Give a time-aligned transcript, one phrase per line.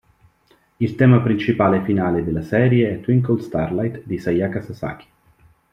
[0.77, 5.07] Il tema principale finale della serie è "Twinkle Starlight" di Sayaka Sasaki.